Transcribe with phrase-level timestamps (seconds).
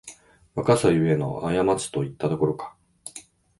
[0.55, 2.75] 若さゆえのあやまちといったところか